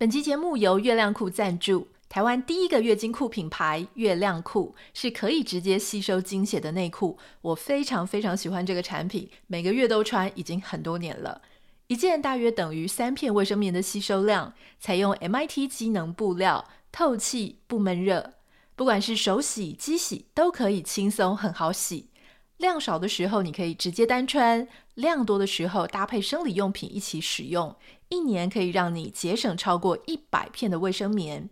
[0.00, 1.86] 本期节目由月亮裤赞助。
[2.08, 11.42] 台湾第一个月经裤品牌月亮裤是可以直接吸收经血的内裤，我非常非常喜欢这个产品，每个月都穿，已经很多年了。
[11.88, 18.32] 一件大约等于三片卫生棉的吸收量，采用 MIT 机能布料，透气不闷热，
[18.74, 22.08] 不管是手洗、机洗都可以轻松很好洗。
[22.56, 27.74] 量少的时候你可以直接单穿，量多的时候搭配生理用品一起使用，
[28.10, 31.48] 一年可以让你节省超过一百片的卫生棉。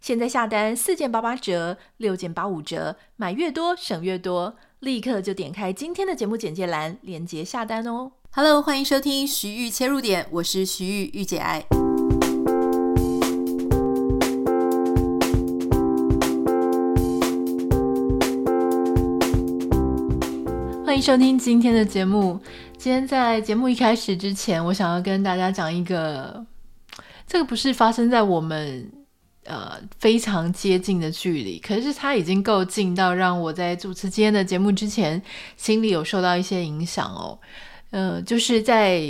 [0.00, 8.12] 现在下单四件八八折，六件八五折，买越多省越多，立刻就点开今天的节目简介栏，链接下单哦。
[8.32, 11.64] Hello，欢迎收听徐玉切入点，我是徐玉玉姐爱。
[21.00, 22.38] 收听今天的节目。
[22.76, 26.44] 今天在节目一开始之前，我想要跟大家讲一个，
[27.26, 28.90] 这个不是发生在我们。
[29.44, 35.20] 呃，非常接近的距离，可是它已经够近到让我在主持今天的节目之前，
[35.56, 37.36] 心里有受到一些影响哦。
[37.88, 39.00] 呃，就是在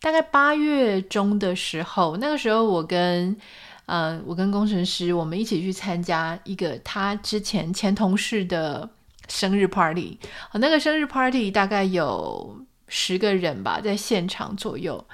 [0.00, 3.36] 大概八月中的时候，那个时候我跟
[3.84, 8.88] 呃我跟工程师，我们一起去参加一个他之前前同事的
[9.28, 10.18] 生日 party，
[10.52, 15.06] 呃，那个生日 party 大概有十个人吧，在现场左右。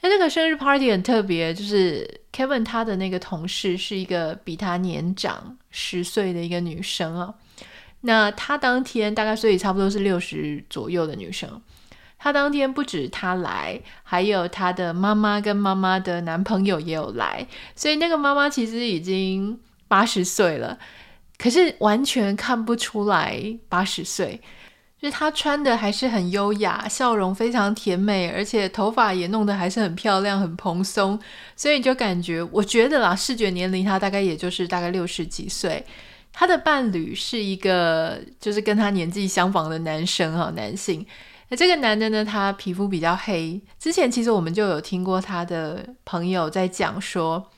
[0.00, 7.34] 那那个生日 party 很特别，就是 Kevin 他的那个同事是一个比他年长十岁的一个女生啊。
[8.00, 11.62] 那他当天大概所以差不多是六十左右的女生。
[12.18, 17.46] 他当天不止他来，还有他的妈妈跟妈妈的男朋友也有来。
[17.76, 20.78] 所以那个妈妈其实已经八十岁了，
[21.42, 24.40] 可是完全看不出来八十岁。
[25.00, 31.18] 就是她穿的还是很优雅，笑容非常甜美，而且头发也弄得还是很漂亮、很蓬松，
[31.56, 35.84] 所以你就感觉，我觉得啦，视觉年龄她大概也就是大概六十几岁。
[36.32, 41.04] 她的伴侣是一个就是跟她年纪相仿的男生哈，男性。
[41.48, 43.60] 那这个男的呢，他皮肤比较黑。
[43.80, 47.50] 之前其实我们就有听过他的朋友在讲说，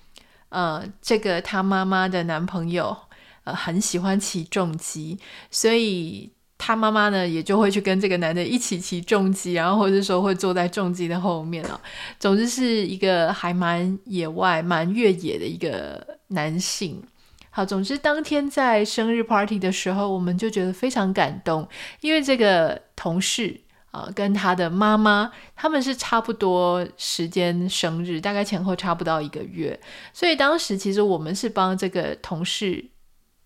[0.48, 2.96] 呃，这个他妈妈的男朋友
[3.44, 5.18] 呃很喜欢骑重机，
[5.50, 6.30] 所以。
[6.56, 11.78] 他妈妈呢，也就会去跟这个男的一起骑重机，然后或者说会坐在重机的后面啊。
[12.18, 17.02] 总之是一个还蛮野外、蛮越野的一个男性。
[17.50, 21.68] 好，总之当天在生日 party 的时候，我们就觉得非常感动，
[22.00, 29.78] 因为这个同事啊，跟他的妈妈他们是差不多时间生日，大概前后差不到一个月，
[30.14, 32.82] 所以当时其实我们是帮这个同事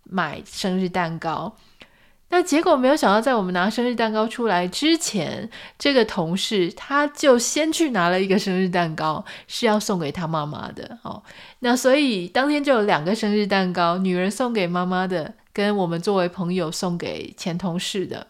[0.09, 1.57] 买生日蛋糕。
[2.31, 5.49] 那结果没有想到，在我们拿生日蛋糕出来之前，
[5.79, 11.23] 这个同事他就先去拿了一个生日蛋糕，是要送给他妈妈的哦。
[11.61, 18.27] 那所以当天就有两个生日蛋糕，女人送给妈妈的，跟我们作为朋友送给前同事的。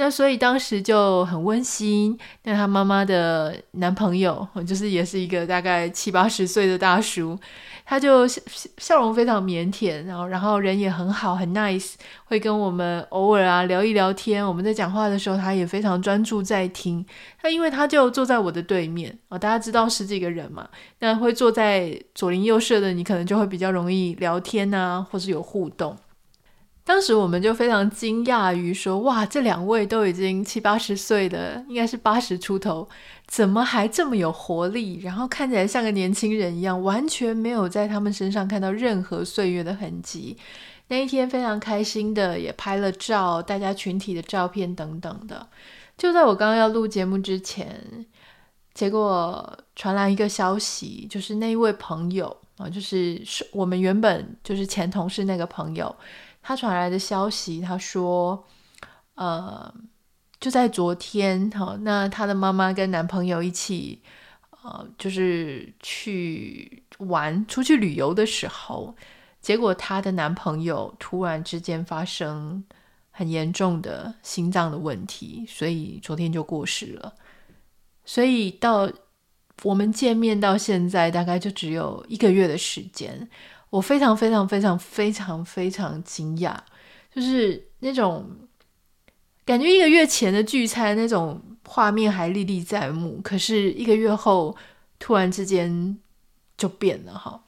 [0.00, 2.18] 那所以当时就很温馨。
[2.44, 7.38] 那他妈妈的男朋友，就是也是一个大概七八十岁的大叔。
[7.84, 8.40] 他就笑
[8.78, 14.46] 笑容非常腼腆，然后然后人也很好，很 nice，会跟我们偶尔啊聊一聊天。
[14.46, 17.04] 我们在讲话的时候，他也非常专注在听。
[17.42, 20.66] 他因为他就坐在我的对面啊，大家知道十几个人嘛，
[21.00, 25.94] 那会坐在左邻右舍的，你可能就会比较容易聊天啊，或是有互动。
[26.90, 32.88] 当时我们就非常惊讶于说：“哇，这两位都已经七八十岁了，应该是八十出头，
[33.28, 34.98] 怎么还这么有活力？
[35.00, 40.36] 然后看起来像个年轻人一样，完全没有在他们身上看到任何岁月的痕迹。”
[40.88, 45.46] 那一天非常开心的，也拍了照，大家群体的照片等等的。
[45.96, 48.04] 就在我刚刚要录节目之前，
[48.74, 53.22] 结果传来一个消息，就是那一位朋友啊，就是
[53.52, 55.94] 我们原本就是前同事那个朋友。
[56.42, 58.46] 他传来的消息，他说，
[59.14, 59.72] 呃，
[60.40, 64.02] 就在昨天，那他的妈妈跟男朋友一起，
[64.62, 68.96] 呃，就是去玩、出去旅游的时候，
[69.40, 72.64] 结果他的男朋友突然之间发生
[73.10, 77.14] 很严重的心脏的问题，所以昨天就过世了。
[78.04, 78.90] 所以到
[79.62, 83.28] 我们见面到现在，大概就只有一个月的时间。
[83.70, 86.56] 我非常非常非常非常非常惊讶，
[87.14, 88.28] 就是那种
[89.44, 94.56] 感觉，一个月前的聚餐那种画面还历历在目，可是一个月后
[94.98, 95.96] 突然之间
[96.58, 97.40] 就变了哈。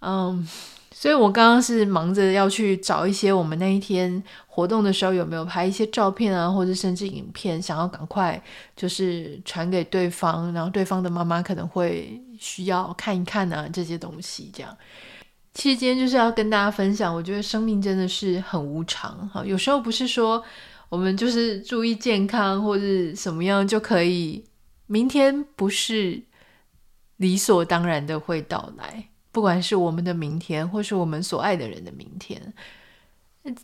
[0.00, 0.46] 嗯，
[0.92, 8.42] 所以我刚刚是忙着要去找一些我们那一天活动的时候有没有拍一些照片啊，或者甚至影片，想要赶快
[8.76, 14.76] 就是传给对方，然后对方的妈妈可能会需要看一看啊，这些东西这样。
[15.54, 19.44] 其实今天就是要跟大家分享，我觉得生命真的是很无常哈。
[19.46, 20.44] 有时候不是说
[20.88, 22.84] 我们就是注意健康或者
[23.14, 24.44] 什么样就可以，
[24.86, 26.20] 明天不是
[27.18, 29.08] 理所当然的会到来。
[29.30, 32.52] 不管是我们的明天，或是我们所爱的人的明天。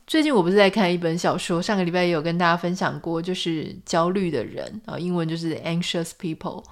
[0.06, 6.62] 最近我不是在看一本小说，上个礼拜也有跟大家分享过，就是焦虑的人啊，英文就是 anxious people。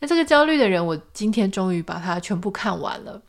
[0.00, 3.22] 那这个焦虑的人，我今天终于把它全部看完了。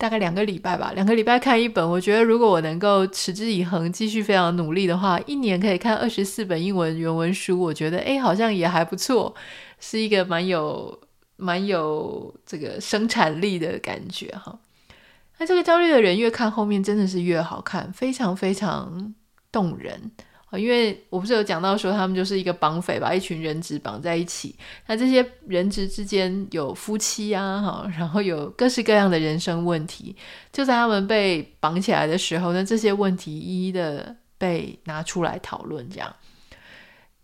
[0.00, 1.86] 大概两个礼拜吧，两个礼拜看一本。
[1.86, 7.60] 我觉得如果我能够持之以恒，继续非常努力的话，一年可以看二十四本英文原文书。
[7.60, 9.34] 我觉得诶，好像也还不错，
[9.78, 10.98] 是一个蛮有
[11.36, 14.58] 蛮有这个生产力的感觉哈。
[15.36, 19.14] 那这个焦虑的人越看后面真的是越好看，非常非常
[19.52, 20.10] 动人。
[20.58, 24.56] 因为我不是有讲到说他们就是一个绑匪，把一群人质绑在一起。
[24.86, 30.16] 那这些人质之间有夫妻啊，哈，然后有各式各样的人生问题。
[30.52, 35.88] 就在他们被绑起来的时候呢，这些问题一一的被拿出来讨论。
[35.88, 36.14] 这样，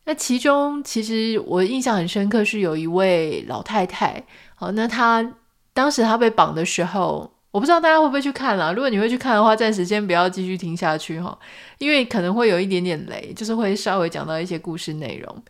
[0.04, 4.24] 那其中其实我印象很深刻是有一位老太太，
[4.54, 5.34] 好，那她
[5.72, 7.35] 当时她被绑的时候。
[7.56, 8.70] 我不知道大家会不会去看啦。
[8.70, 11.38] 如果你会去看的话，暂时先不要继续听下去哈，
[11.78, 15.42] 因为可能会有一点点雷，就是会稍微讲到一些故事内容。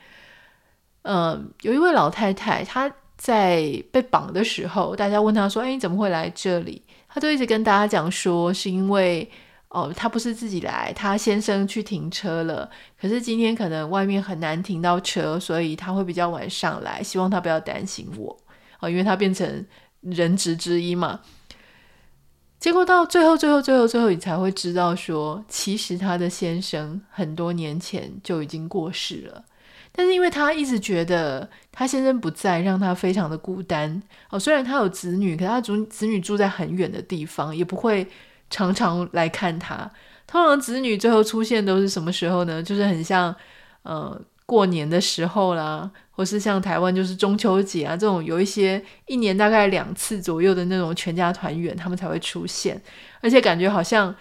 [1.03, 6.81] 嗯，有一位老太太，她在被绑的时候，大家问她说：“哎，你怎么会来这里？”
[7.12, 9.29] 她就一直跟大家讲说：“是因为
[9.70, 12.70] 哦，她不是自己来，她先生去停车了。
[13.00, 18.38] 可是今天可能外面很难停到车，所以她会比较晚上来，希望她不要担心我
[18.79, 19.67] 哦，因为她变成
[20.03, 21.19] 人质之一嘛。”
[22.58, 29.44] 结果到最后，最后，最后，最后，你才会知道说，其实他的先生很多年前就已经过世了。
[29.93, 34.03] 但是因为他一直觉得他先生不在，让他非常的孤单。
[34.31, 38.06] 哦，虽然他有子女，可是他子子女住在很远的地方，也不会
[38.50, 39.91] 常常来看他。
[40.26, 42.62] 通常子女最后出现都是什么时候呢？
[42.62, 43.35] 就是很像，
[43.82, 44.20] 呃。
[44.46, 52.81] 过年的时候啦，或是像台湾就是中秋节啊这种有一些一年大概两次左右的那种全家团圆，他们才会出现，
[53.20, 54.14] 而且感觉好像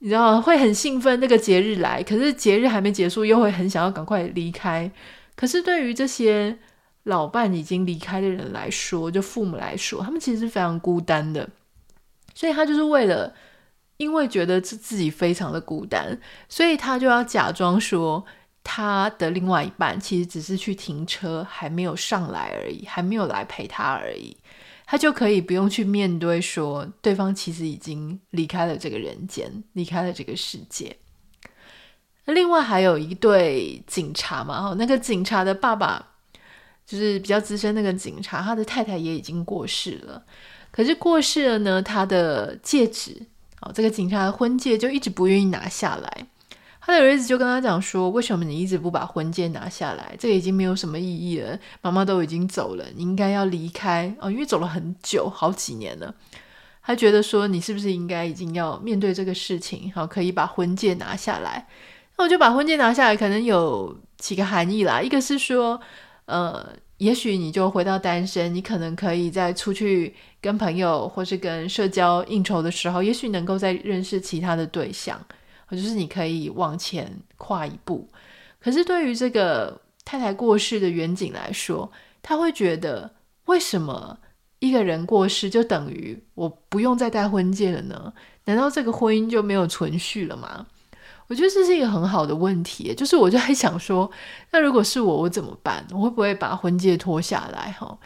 [0.00, 4.90] 你知道会很兴奋那个节日来，可是节日还没结束，又会很想要赶快离开。
[5.36, 6.58] 可是对于这些
[7.04, 11.48] 老伴已经离开的人来说，就父母来说，他们其实是非常孤单的，
[12.34, 13.32] 所以他就是为了
[13.98, 18.24] 因为觉得自自己非常的孤单，所以他就要假装说。
[18.68, 24.36] 他的另外一半其实只是去停车，还没有上来而已，还没有来陪他而已，
[24.84, 30.96] 他就可以不用去面对说对方其实已经离开了这个人间，离开了这个世界。
[32.24, 36.04] 另外还有一对警察嘛，哦那个警察的爸爸
[36.84, 40.24] 就是比较资深那个警察，他的太太也已经过世了，
[40.72, 43.22] 可是过世了呢，他的戒指，
[43.60, 46.26] 哦，这个警察的婚戒就一直不愿意拿下来。
[46.86, 50.14] 他的儿子就跟他讲说：“为什么你一直不把婚戒拿下来？
[50.20, 51.58] 这已经没有什么意义了。
[51.82, 56.14] 妈妈都已经走了，你应该要离开哦，因为走了很久，好几年了。
[56.84, 59.90] 他觉得说，你是不是应该已经要面对这个事情？
[59.96, 61.66] 好，可以把婚戒拿下来。
[62.16, 65.02] 那我就把婚戒拿下来，可能有几个含义啦。
[65.02, 65.80] 一个是说，
[66.26, 75.20] 呃，也许你就回到单身，你可能可以再出去跟朋友或是跟社交应酬的时候，也许能够再认识其他的对象。”
[75.74, 78.08] 就是你可以往前跨一步，
[78.60, 81.90] 可是对于这个太太过世的远景来说，
[82.22, 83.10] 他会觉得
[83.46, 84.18] 为什么
[84.60, 88.12] 一个人过世就等于我不用再戴婚戒了呢？
[88.44, 90.66] 难道这个婚姻就没有存续了吗？
[91.28, 94.08] 我觉得这是一个很好的问题，就是我就在想说，
[94.52, 95.84] 那如果是我，我怎么办？
[95.90, 97.72] 我会不会把婚戒脱下来？
[97.72, 97.98] 哈，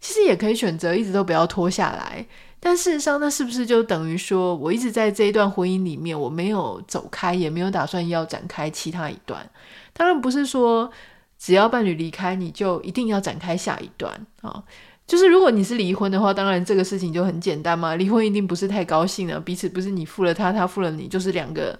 [0.00, 2.24] 其实也可以选择一直都不要脱下来。
[2.60, 9.48] 但事实上，那是不是就等于说，我一直在这一段婚姻里面，我没有走开，也没有打算要展开其他一段？
[9.92, 10.90] 当然不是说，
[11.38, 14.62] 只要伴侣离开，你就一定要展开下一段啊。
[15.06, 17.94] 就是如果你是离婚的话，当然这个事情就很简单嘛。
[17.96, 21.78] 离婚一定不是太高兴了，彼此不是你负了他，他负了你，就是两个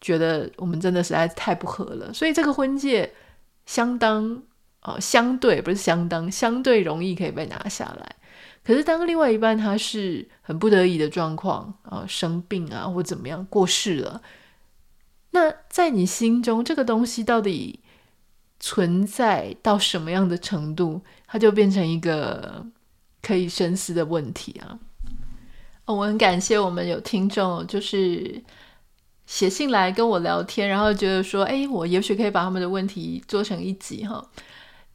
[0.00, 2.12] 觉得我们真的实在是太不合了。
[2.12, 3.12] 所以这个婚戒
[3.66, 4.42] 相当
[4.80, 8.16] 啊，相对不是相当，相对容易可以被拿下来。
[8.68, 14.20] 可是，当另外一半他是很不得已的状况啊，生病啊，或怎么样过世了，
[15.30, 17.80] 那在你心中，这个东西到底
[18.60, 22.66] 存在到什么样的程度，它就变成一个
[23.22, 24.78] 可以深思的问题啊。
[25.86, 28.44] 我很感谢我们有听众，就是
[29.24, 34.22] 写信来跟我聊天，然后觉得说，哎，我也许可以把他们的问题做成一集哈。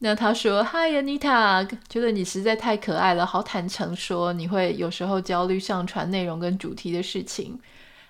[0.06, 7.58] 那他说：“Hi Anita，觉得你实在太可爱了，好坦诚说你会有时候焦虑上传内容跟主题的事情。”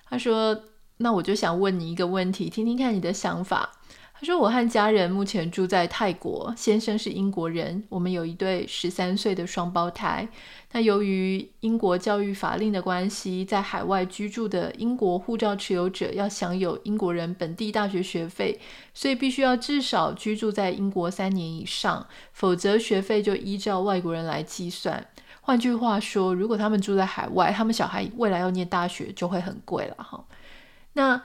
[0.09, 0.59] 他说
[0.97, 3.69] ：“那我就想问你一个问题，听听看你的想法。”
[4.23, 10.27] 说：“我和家人目前住在泰国，先生是英国人，我们有一对十三岁的双胞胎。
[10.71, 18.59] 那由于英国教育法令的关系，在海外居住的英国护照持有者要享有英国人本地大学学费，
[18.93, 25.07] 所以必须要至少居住在英国三年以上，否则学费就依照外国人来计算。
[25.41, 30.23] 换句话说，如果他们住在海外，他们小孩未来要念大学就会很贵了哈。
[30.93, 31.21] 那。”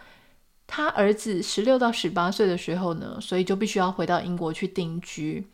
[0.68, 5.44] 他儿子十六到十八岁的时候呢，所以就必须要回到英国去定居。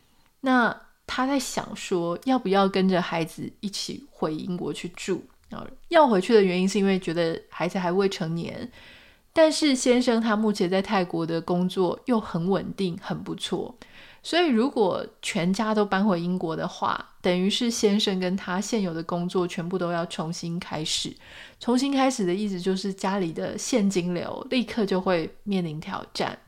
[0.41, 5.21] 那他在想说，要不要跟着孩子一起回英国去住？
[5.87, 8.69] 要回去的原因是因为觉得孩子还未成年，
[9.31, 13.73] 但是先生他目前在泰国的工作又很稳定，很不错。
[14.25, 21.15] 所以，如果全家都搬回英国的话，等于是先生跟他现有的工作全部都要重新开始。
[21.59, 26.39] 重新开始的意思就是家里的现金流立刻就会面临挑战。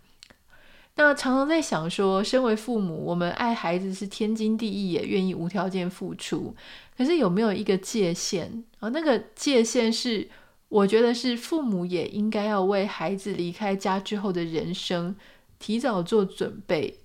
[0.96, 6.55] 那常常在想说，身为父母，我们爱孩子是天经地义，也愿意无条件付出。
[6.98, 8.89] 可是有没有一个界限啊？
[8.89, 10.27] 那个界限是，
[10.69, 15.15] 我觉得是父母也应该要为孩子离开家之后的人生
[15.60, 16.98] 提早做准备。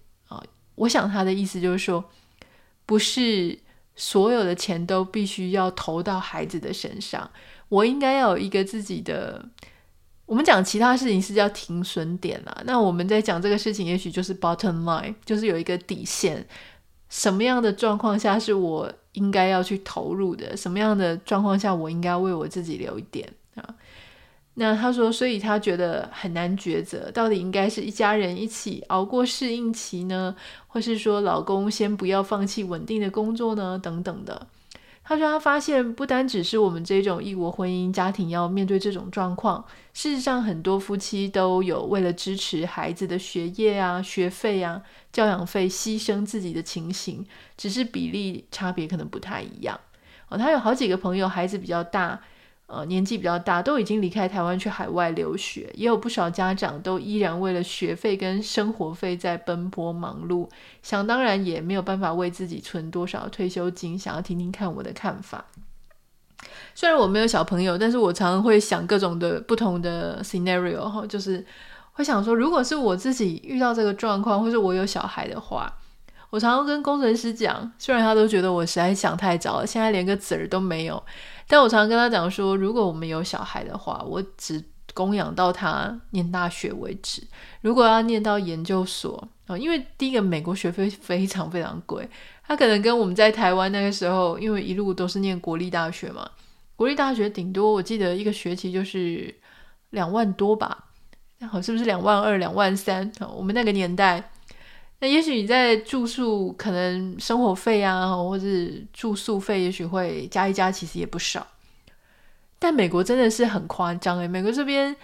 [0.74, 2.04] 我想他的意思就是说，
[2.86, 3.58] 不是
[3.94, 7.30] 所有的钱都必须要投到孩子的身上，
[7.68, 9.44] 我应该要有一个自己的。
[10.24, 16.46] 我们讲其他事情是叫停损点啦，那我们在讲这个事情，也许就是 bottom line，就是有一个底线。
[17.10, 20.56] 什么样的状况下是我应该要去投入的？
[20.56, 23.74] 什么样的状况下我应该为我自己留一点啊？
[24.54, 33.78] 那他说，所以他觉得很难抉择，到底应该是一家人一起熬过适应期呢，或是说老公先不要放弃稳定的工作呢？
[33.82, 34.46] 等等的。
[35.04, 47.24] 他说他发现，不单只是我们这种异国婚姻家庭要面对这种状况，事实上很多夫妻都有为了支持孩子的学业啊、学费啊、教养费牺牲自己的情形，
[47.56, 49.80] 只是比例差别可能不太一样。
[50.28, 52.20] 哦，他有好几个朋友，孩子比较大。
[52.74, 60.48] 呃，年纪比较大，都已经离开台湾去海外留学，也有不少家长都依然为了学费跟生活费在奔波忙碌，
[60.82, 63.98] 想当然也没有办法为自己存多少退休金。
[63.98, 65.44] 想要听听看我的看法。
[66.74, 71.44] 虽然我没有小朋友，但是我常常会想各种的不同的 scenario 哈，就是
[71.92, 75.70] 会想说，如果是我自己遇到这个状况，或是我有小孩的话，
[76.30, 81.02] 我常常跟工程师讲，虽然他都觉得我实在想太早了，现在连个子儿都没有。
[81.46, 84.62] 但我常常跟他讲说，如果我们有小孩的话，我只
[84.94, 87.22] 供养到他念大学为止。
[87.60, 92.08] 如果要念到研究所啊，因为第一个美国学费 非常非常贵，
[92.46, 96.30] 他可能跟我们在台湾那个时候，因为一路都是念国立大学嘛，
[96.76, 99.34] 国立大学顶多我记得一个学期就是
[99.90, 100.86] 两万多吧，
[101.50, 103.12] 好，是不是两万二、两万三？
[103.36, 104.31] 我们那个年代。
[105.02, 108.46] 那也许你在住宿，可能生活费啊，或者
[108.92, 111.44] 住宿费，也许会加一加，其实也不少。
[112.60, 114.94] 但美国真的是很夸张诶，美国这边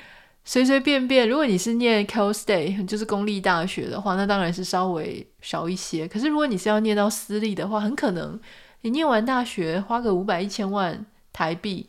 [0.45, 6.07] 随随便便，如果你是念 Cal State，就是公立大学的话，那当然是稍微少一些。
[6.07, 8.39] 可是如果你是要念到私立的话，很可能
[8.83, 11.89] 你念完大学花个五百一千万台币，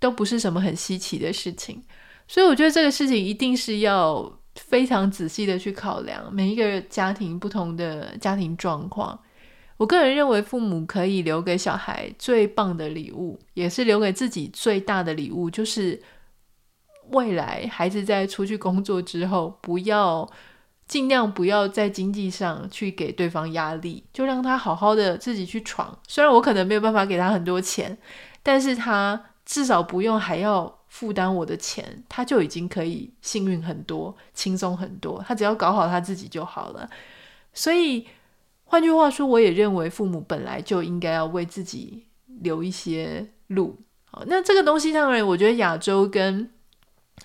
[0.00, 1.84] 都不是什么很稀奇的事情。
[2.26, 4.40] 所以我觉得这个事情一定是要。
[4.58, 9.18] 非常仔细的去考量每一个家庭不同的家庭状况。
[9.76, 16.02] 我个人认为，父母可以留给小孩最棒的礼物，也是留给自己最大的礼物，就是
[17.10, 20.28] 未来孩子在出去工作之后，不要
[20.88, 25.96] 尽量不要在经济上去给对方压力，就让他好好的自己去闯。
[26.08, 27.96] 虽然我可能没有办法给他很多钱，
[28.42, 30.77] 但是他至少不用还要。
[30.88, 35.22] 负担我的钱，他就已经可以幸运很多，轻松很多。
[35.26, 36.88] 他只要搞好他自己就好了。
[37.52, 38.06] 所以，
[38.64, 42.06] 换句话说，我也认为父母本来就应该要为自己
[42.40, 43.76] 留一些路。
[44.10, 46.50] 好，那这个东西当然，我觉得亚洲跟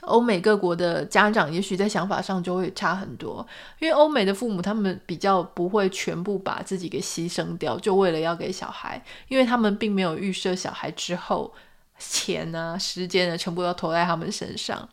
[0.02, 3.46] 欧美各国的家长，也许在想法上就会差很多。
[3.80, 11.54] 因为欧美的父母，他们比较不会全部把自己给牺牲掉，就为了要给小孩，因为他们并没有预设小孩之后。
[11.98, 14.88] 钱啊，时间呢，全部都投在他们身上。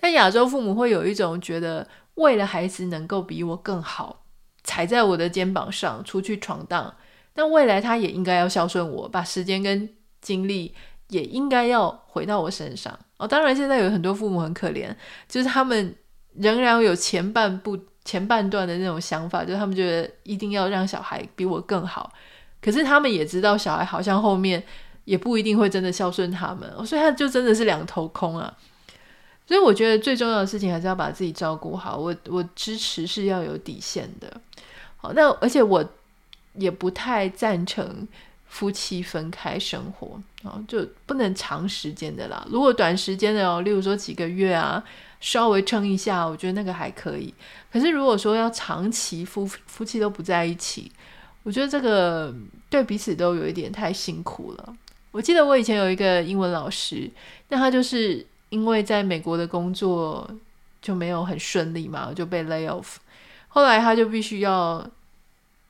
[0.00, 4.24] 但亚洲父母会有一种觉得，为了孩子能够比我更好，
[4.64, 6.94] 踩在我的肩膀上出去闯荡，
[7.32, 9.88] 但未来他也应该要孝顺我，把时间跟
[10.20, 10.74] 精力
[11.08, 12.98] 也应该要回到我身上。
[13.18, 14.94] 哦，当然现在有很多父母很可怜，
[15.28, 15.94] 就是他们
[16.34, 22.12] 仍然有前半部前半段的那种想法，就是他们觉得一定要让小孩比我更好。
[22.60, 24.62] 可是他们也知道，小孩好像后面
[25.04, 28.56] 也不一定会真的孝顺他们，所以他就真的是两头空啊。
[29.46, 31.96] 所以我觉得最重要的事情还是要把自己照顾好。
[31.96, 34.40] 我我支持是要有底线的。
[34.96, 35.84] 好，那而且我
[36.54, 38.06] 也不太赞成
[38.46, 42.46] 夫妻分开生活啊，就不能长时间的啦。
[42.50, 44.82] 如果短时间的哦，例如说几个月啊，
[45.20, 47.34] 稍微撑一下，我觉得那个还可以。
[47.70, 50.90] 可是如果说要长期夫夫妻都不在一起，
[51.42, 52.32] 我觉得这个
[52.70, 54.76] 对彼此都有一点太辛苦了。
[55.12, 57.08] 我记得我以前有一个英文老师，
[57.48, 60.28] 那他就是因为在美国的工作
[60.80, 62.96] 就没有很顺利嘛，就被 lay off。
[63.48, 64.84] 后来他就必须要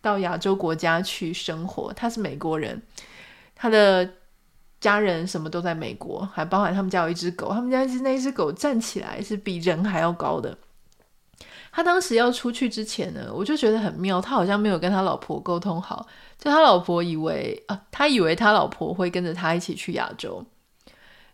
[0.01, 1.93] 到亚洲国家去生活。
[1.93, 2.81] 他是美国人，
[3.57, 4.09] 他的
[4.81, 7.53] 家人什么都在美国，还包含他们家有一只狗。
[7.53, 10.57] 他们家那一只狗站起来是比人还要高的。
[11.75, 16.07] 他当时要出去之前呢，我就觉得很妙，他好像没有跟他老婆沟通好，
[16.39, 20.45] 就他老婆以为啊，他以为他老婆会跟着他一起去亚洲，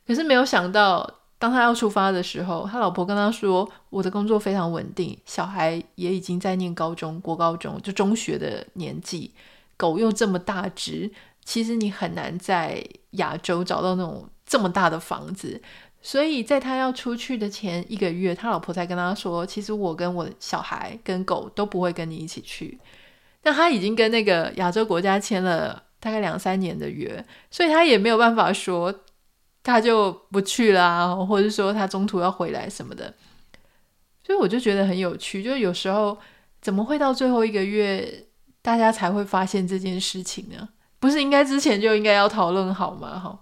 [0.07, 9.35] 可是没有想到，当他要出发的时候，他老婆跟他说：“我的工作非常稳定，小孩也已经在念高中，国高中就中学的年纪，
[9.77, 11.11] 狗又这么大只，
[11.45, 15.61] 其实你很难在亚洲找到那种这么大的房子。”
[16.01, 22.79] 所以在他要出去的前一个月，他老婆才跟他说：“其实我跟我小孩跟狗都不会跟你一起去。”
[23.43, 28.95] 但他已经跟那个亚洲国家签了大概两三年的约，所以他也没有办法说
[29.63, 33.13] 他就不去啦，或者说他中途要回来什么的。
[34.25, 36.17] 所以我就觉得很有趣，就有时候
[36.61, 38.27] 怎么会到最后一个月，
[38.63, 40.69] 大家才会发现这件事情呢？
[41.01, 43.19] 不是应该之前就应该要讨论好吗？
[43.19, 43.39] 哈。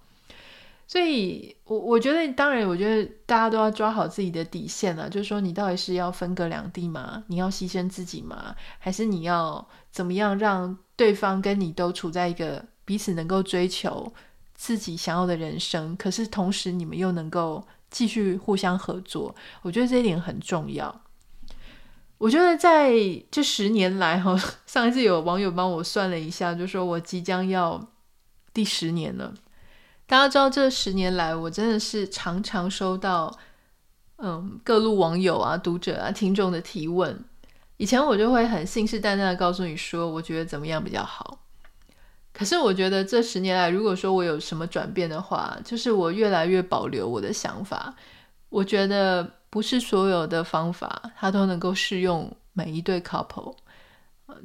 [0.88, 5.10] 所以，我我觉得，当然，我觉得大家都要抓好自己的底线了。
[5.10, 7.24] 就是说，你到底是要分隔两地吗？
[7.26, 8.54] 你要牺牲自己吗？
[8.78, 14.12] 还是你要怎么样让对方跟你都处在一个彼此能够追求
[14.54, 15.96] 自己想要的人生？
[15.96, 19.34] 可是同时，你们又能够继续互相合作。
[19.62, 21.02] 我觉得这一点很重要。
[22.18, 22.92] 我觉得在
[23.30, 27.88] 这十年来，哈， 上一次有网友帮我算了一下，就说我即将要
[28.54, 29.34] 第十年了。
[30.06, 33.36] 大家知道，这十年来，我真的是常常收到，
[34.18, 37.24] 嗯，各路网友啊、读者啊、听众的提问。
[37.76, 41.40] 以前我就会很信誓旦旦的告诉你说，我觉得怎么样比较好。
[42.32, 47.92] 可是我觉得这十年来，如果说我有什么转变的话，就是我越来越保留我的想法。
[48.48, 53.56] 我觉得不是所有的方法，它都能够适用每一对 couple。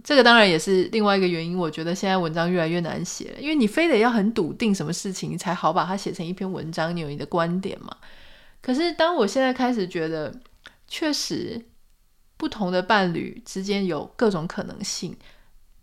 [0.04, 7.98] 这个当然也是另外一个原因，我觉得现在文章越来越难写了，因为你非得要很笃定什么事情才好把它写成一篇文章，你有你的观点嘛。
[8.62, 10.34] 可是当我现在开始觉得，
[10.88, 11.66] 确实
[12.38, 15.18] 不同的伴侣之间有各种可能性，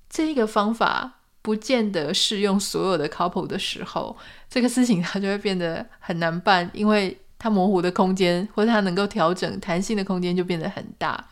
[0.08, 4.16] 这一个方法不见得适用所有的 couple 的时候，
[4.48, 11.28] 这个事情它就会变得很难办，因为它模糊的空间或者它能够调整弹性的空间就变得很大。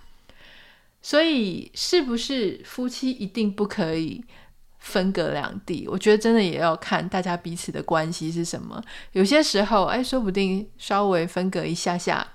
[1.07, 4.25] 所以，是不是夫妻一定不可以
[4.81, 5.87] 分隔两地？
[5.87, 8.83] 我觉得真的也要看大家彼此的关系是什么。
[9.13, 12.27] 有些时候，哎，说不定稍微分隔一下下，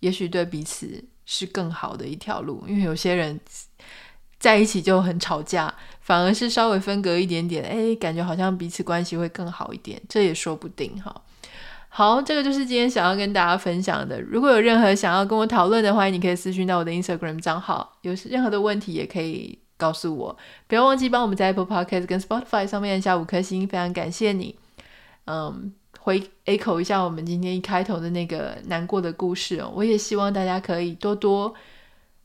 [0.00, 2.64] 也许对彼此是更好的一条路。
[2.66, 3.38] 因为有些人
[4.40, 11.14] 在一起就很吵架，反而是稍微分隔一点点，哎，感觉好像彼此关系会更好一点，这也说不定哈。
[11.96, 14.20] 好，这个就是今天想要跟大家分享的。
[14.20, 17.96] 如果有任何想要跟我讨论的，欢迎你可以私讯到我的 Instagram 账号。
[18.02, 20.36] 有任何的问题也可以告诉我。
[20.66, 24.54] 不要忘记帮我们在 Apple Podcast 跟 Spotify 上面下五颗星，非常感谢你。
[25.24, 29.72] 嗯，回 echo 一下我们今天一开头的那个难过的故事哦。
[29.74, 31.54] 我也希望大家可以多多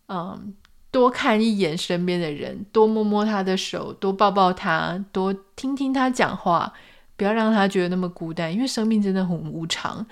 [0.10, 0.54] 嗯
[0.92, 6.74] 多看一眼身边的人，多摸摸他的手，多抱抱他，多听听他讲话。
[7.22, 10.04] 不要让他觉得那么孤单，因为生命真的很无常，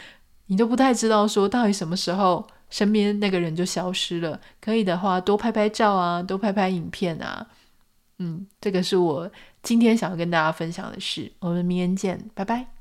[0.46, 4.40] 你都不太知道说到底什么时候身边那个人就消失了。
[4.62, 7.48] 可以的话，多拍拍照啊，多拍拍影片啊。
[8.20, 9.28] 嗯，这个是我
[9.64, 11.32] 今天想要跟大家分享的事。
[11.40, 12.79] 我们明天见，拜拜。